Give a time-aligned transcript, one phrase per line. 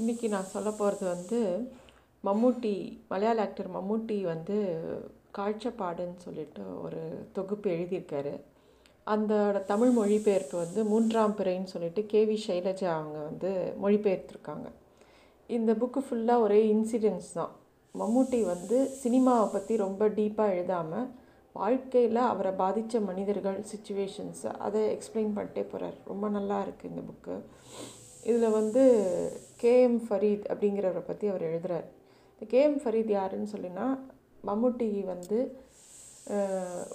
[0.00, 1.38] இன்றைக்கி நான் சொல்ல போகிறது வந்து
[2.24, 2.72] மம்முட்டி
[3.10, 4.56] மலையாள ஆக்டர் மம்முட்டி வந்து
[5.38, 7.00] காழ்ச்சப்பாடுன்னு சொல்லிட்டு ஒரு
[7.36, 8.32] தொகுப்பு எழுதியிருக்காரு.
[9.14, 9.32] அந்த
[9.70, 13.50] தமிழ் மொழிபெயர்ப்பு வந்து மூன்றாம் பிறைன்னு சொல்லிட்டு கேவி சைலஜா அவங்க வந்து
[13.84, 14.66] மொழிபெயர்த்துருக்காங்க.
[15.50, 17.52] இந்த புக்கு ஃபுல்லாக ஒரே இன்சிடென்ட்ஸ் தான்.
[17.94, 21.08] மம்முட்டி வந்து சினிமாவை பற்றி ரொம்ப டீப்பாக எழுதாமல்
[21.56, 27.34] வாழ்க்கையில் அவரை பாதித்த மனிதர்கள் சுச்சுவேஷன்ஸ் அதை எக்ஸ்பிளைன் பண்ணிட்டே போகிறார் ரொம்ப நல்லா இருக்குது இந்த புக்கு
[28.22, 28.82] இதில் வந்து
[29.62, 31.86] கேஎம் ஃபரீத் அப்படிங்கிறவரை பற்றி அவர் எழுதுகிறார்
[32.34, 33.86] இந்த கேஎம் ஃபரீத் யாருன்னு சொல்லினா
[34.48, 35.38] மம்முட்டி வந்து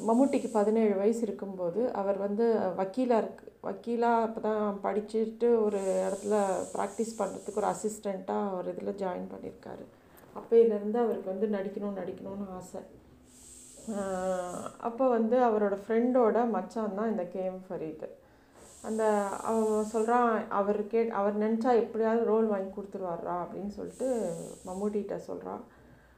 [0.08, 2.46] மம்முட்டிக்கு பதினேழு வயசு இருக்கும்போது அவர் வந்து
[2.80, 6.36] வக்கீலாக இருக்கு வக்கீலாக அப்போ தான் படிச்சுட்டு ஒரு இடத்துல
[6.76, 9.86] ப்ராக்டிஸ் பண்ணுறதுக்கு ஒரு அசிஸ்டண்ட்டாக ஒரு இதில் ஜாயின் பண்ணியிருக்காரு
[10.36, 12.82] அப்போயிலேருந்து அவருக்கு வந்து நடிக்கணும் நடிக்கணும்னு ஆசை.
[14.88, 18.08] அப்போ வந்து அவரோட ஃப்ரெண்டோட மச்சான் தான் இந்த கேஎம் ஃபரீது.
[18.88, 19.04] அந்த
[19.44, 24.34] அவன் சொல்கிறான் அவர் கே அவர் நினச்சா எப்படியாவது ரோல் வாங்கி கொடுத்துருவாரா அப்படின்னு சொல்லிட்டு
[24.66, 25.64] மம்முட்டிகிட்ட சொல்கிறான்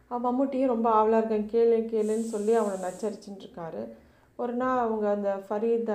[0.08, 1.50] அவன் மம்முட்டியும் ரொம்ப ஆவலாக இருக்கேன்.
[1.50, 3.94] கேளு கேளுன்னு சொல்லி அவனை நச்சரிச்சுட்டு இருக்காரு.
[4.36, 5.94] ஒரு நாள் அவங்க அந்த ஃபரீத்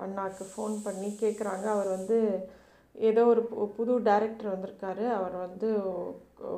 [0.00, 2.48] அண்ணாவுக்கு ஃபோன் பண்ணி கேட்குறாங்க அவர் வந்து
[2.92, 5.10] ஏதோ ஒரு பு- புது டைரக்டர் வந்திருக்காரு.
[5.10, 5.78] அவர் வந்து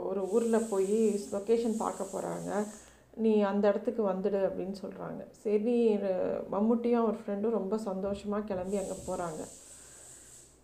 [0.09, 2.67] ஒரு ஊரில் போய் லொக்கேஷன் பார்க்க போகிறாங்க
[3.17, 5.77] நீ அந்த இடத்துக்கு வந்துடு அப்படின்னு சொல்கிறாங்க சரி
[6.55, 9.43] மம்முட்டியும் அவர் ஃப்ரெண்டும் ரொம்ப சந்தோஷமாக கிளம்பி அங்கே போகிறாங்க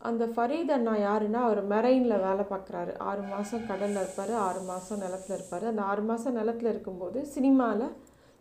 [0.09, 5.37] அந்த ஃபரீத் அண்ணா யாருன்னா அவர் மெரைனில் வேலை பார்க்குறாரு ஆறு மாதம் கடலில் இருப்பார் ஆறு மாதம் நிலத்துல
[5.39, 5.65] இருப்பார்.
[5.71, 7.89] அந்த ஆறு மாதம் நிலத்துல இருக்கும்போது சினிமாவில்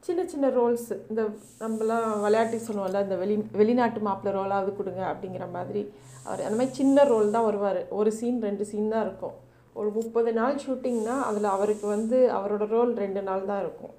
[0.03, 1.21] சின்ன சின்ன ரோல்ஸு இந்த
[1.61, 5.81] நம்மலாம் விளையாட்டு சொல்லுவோம்ல இந்த வெளி வெளிநாட்டு மாப்பிள்ளை ரோலாவது கொடுங்க அப்படிங்கிற மாதிரி
[6.25, 7.81] அவர் அந்த மாதிரி சின்ன ரோல் தான் வருவார்.
[7.99, 9.35] ஒரு சீன் ரெண்டு சீன் தான் இருக்கும்.
[9.77, 13.93] ஒரு முப்பது நாள் ஷூட்டிங்னா அதில் அவருக்கு வந்து அவரோட ரோல் ரெண்டு நாள் தான் இருக்கும்.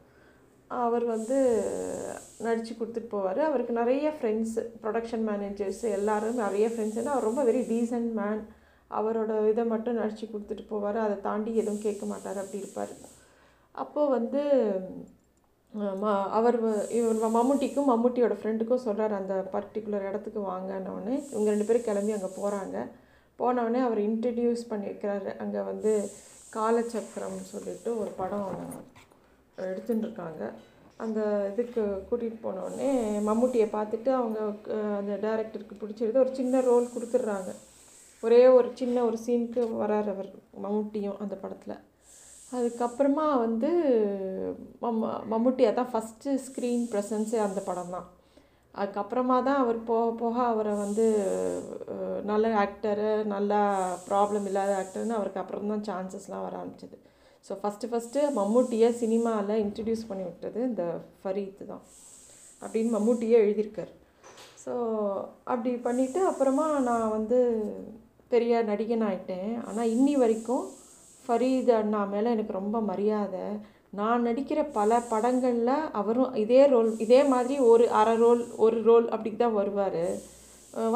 [0.66, 1.36] அவர் வந்து
[2.38, 3.38] நடித்து கொடுத்துட்டு போவார்.
[3.38, 8.42] அவருக்கு நிறைய ஃப்ரெண்ட்ஸு ப்ரொடக்ஷன் மேனேஜர்ஸ் எல்லோரும் நிறைய ஃப்ரெண்ட்ஸ் அவர் ரொம்ப வெரி டீசன்ட் மேன்
[8.90, 10.98] அவரோட இதை மட்டும் நடித்து கொடுத்துட்டு போவார்.
[10.98, 12.36] அதை தாண்டி எதுவும் கேட்க மாட்டார்.
[12.36, 12.92] அப்படி இருப்பார்.
[13.72, 14.42] அப்போது வந்து
[15.78, 22.12] ம- அவர் இவர் மம்முட்டிக்கும் மம்முட்டியோட ஃப்ரெண்டுக்கும் சொல்கிறார் அந்த பர்டிகுலர் இடத்துக்கு வாங்கன்னொடனே இவங்க ரெண்டு பேரும் கிளம்பி
[22.12, 22.76] அங்கே போகிறாங்க
[23.38, 25.30] போனவுடனே அவர் இன்ட்ரடியூஸ் பண்ணியிருக்கிறாரு.
[25.42, 25.92] அங்கே வந்து
[26.56, 28.50] காலச்சக்கரம் சொல்லிட்டு ஒரு படம்
[29.70, 30.42] எடுத்துட்டு இருக்காங்க
[31.04, 32.88] அந்த இதுக்கு கூட்டிகிட்டு போனோடனே
[33.28, 34.38] மம்முட்டியை பார்த்துட்டு அவங்க
[35.00, 37.50] அந்த டேரக்டருக்கு பிடிச்சிருது ஒரு சின்ன ரோல் கொடுத்துட்றாங்க.
[38.22, 40.30] ஒரே ஒரு சின்ன ஒரு சீனுக்கு வரார் அவர்
[40.64, 41.76] மம்முட்டியும் அந்த படத்தில்.
[42.56, 43.70] அதுக்கப்புறமா வந்து
[44.84, 48.06] மம்ம மம்முட்டியாக தான் ஃபஸ்ட்டு ஸ்க்ரீன் ப்ரெசன்ஸே அந்த படம் தான்
[48.74, 51.04] அதுக்கப்புறமா தான் அவர் போக போக அவரை வந்து
[52.30, 53.60] நல்ல ஆக்டரு நல்லா
[54.08, 56.96] ப்ராப்ளம் இல்லாத ஆக்டர்னு அவருக்கு அப்புறம் தான் சான்சஸ்லாம் வர ஆரம்பிச்சது.
[57.46, 60.84] ஸோ ஃபஸ்ட்டு ஃபஸ்ட்டு மம்முட்டியை சினிமாவில் இன்ட்ரடியூஸ் பண்ணி விட்டது இந்த
[61.20, 61.84] ஃபரீத் தான்
[62.62, 63.92] அப்படின்னு மம்முட்டியே எழுதியிருக்கார்.
[64.64, 64.72] ஸோ
[65.52, 67.38] அப்படி பண்ணிவிட்டு அப்புறமா நான் வந்து
[68.32, 70.64] பெரிய நடிகன் ஆகிட்டேன் ஆனால் இன்னி வரைக்கும்
[71.24, 73.46] ஃபரீத் அண்ணா மேலே எனக்கு ரொம்ப மரியாதை.
[73.92, 79.30] நான் நடிக்கிற பல படங்களில் அவரும் இதே ரோல் இதே மாதிரி ஒரு அரை ரோல் ஒரு ரோல் அப்படி
[79.36, 80.02] தான் வருவார்.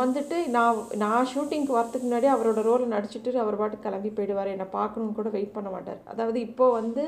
[0.00, 4.52] வந்துட்டு நான் நான் ஷூட்டிங்க்கு வரத்துக்கு முன்னாடி அவரோட ரோலை நடிச்சுட்டு அவர் பாட்டுக்கு கிளம்பி போயிடுவார்.
[4.54, 6.00] என்னை பார்க்கணுன்னு கூட வெயிட் பண்ண மாட்டார்.
[6.12, 7.04] அதாவது இப்போது வந்து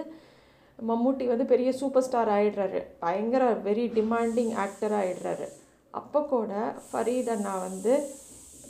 [0.79, 5.47] மம்முட்டி வந்து பெரிய சூப்பர் ஸ்டார் ஆகிடுறாரு பயங்கர வெரி டிமாண்டிங் ஆக்டர் ஆகிடுறாரு
[5.95, 6.53] அப்போ கூட
[6.87, 7.93] ஃபரீத் அண்ணா வந்து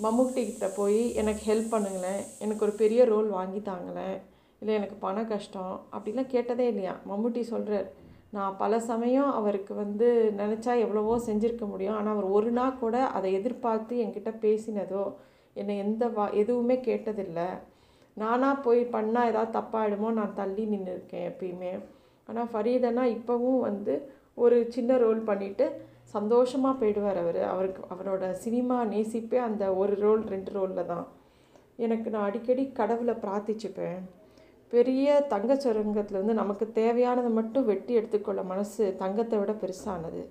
[0.04, 2.22] மம்முட்டி கிட்ட போய் எனக்கு ஹெல்ப் பண்ணுங்களேன்.
[2.44, 4.16] எனக்கு ஒரு பெரிய ரோல் வாங்கி தாங்களேன்.
[4.62, 6.94] இல்லை எனக்கு பண கஷ்டம் அப்படிலாம் கேட்டதே இல்லையா?
[7.10, 7.88] மம்முட்டி சொல்கிறார்
[8.36, 10.06] நான் பல சமயம் அவருக்கு வந்து
[10.40, 11.96] நினச்சா எவ்வளவோ செஞ்சுருக்க முடியும்.
[11.98, 15.04] ஆனால் அவர் ஒரு நாள் கூட அதை எதிர்பார்த்து என்கிட்ட பேசினதோ
[15.56, 17.48] என்னை எந்த வா எதுவுமே கேட்டதில்லை.
[18.16, 21.72] நானாக போய் பண்ணால் ஏதாவது தப்பாயிடுமோ நான் தள்ளி நின்று இருக்கேன் எப்பயுமே.
[22.28, 23.94] ஆனால் ஃபரீதனா இப்போவும் வந்து
[24.44, 25.66] ஒரு சின்ன ரோல் பண்ணிவிட்டு
[26.16, 27.40] சந்தோஷமாக போயிடுவார் அவர்.
[27.52, 31.06] அவருக்கு அவரோட சினிமா நேசிப்பே அந்த ஒரு ரோல் ரெண்டு ரோலில் தான்.
[31.84, 33.98] எனக்கு நான் அடிக்கடி கடவுளை பிரார்த்திச்சுப்பேன்.
[34.74, 40.22] பெரிய தங்கச் சுரங்கத்துலேருந்து நமக்கு தேவையானதை மட்டும் வெட்டி எடுத்துக்கொள்ள மனசு தங்கத்தை விட பெருசானது.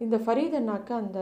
[0.00, 1.20] இந்த ஃபரீத் அண்ணாக்கு அந்த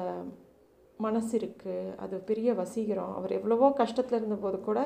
[1.06, 3.12] மனசு இருக்குது அது பெரிய வசீகரம்.
[3.18, 4.80] அவர் எவ்வளவோ கஷ்டத்தில் இருந்தபோது கூட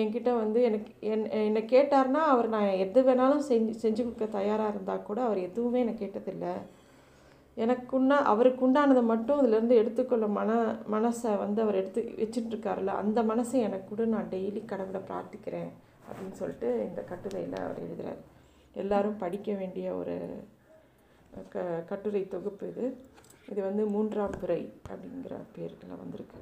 [0.00, 5.06] என்கிட்ட வந்து எனக்கு என் என்னை கேட்டார்னா அவர் நான் எது வேணாலும் செஞ்சு செஞ்சு கொடுக்க தயாராக இருந்தால்
[5.08, 6.54] கூட அவர் எதுவுமே என்னை கேட்டதில்லை.
[7.64, 10.50] எனக்குன்னா அவருக்கு உண்டானதை மட்டும் இதிலேருந்து எடுத்துக்கொள்ள மன
[10.94, 15.70] மனசை வந்து அவர் எடுத்து வச்சுட்டுருக்காருல்ல அந்த மனசை எனக்கு கூட நான் டெய்லி கடவுளை பிரார்த்திக்கிறேன்.
[16.06, 18.20] அப்படின்னு சொல்லிட்டு இந்த கட்டுரையில் அவர் எழுதுகிறார்
[18.74, 20.16] எல்லாரும் படிக்க வேண்டிய ஒரு
[21.48, 22.84] க கட்டுரை தொகுப்பு இது.
[23.48, 26.38] இது வந்து மூன்றாம் பிறை அப்படிங்கிற பேருக்குள்ள வந்திருக்கு.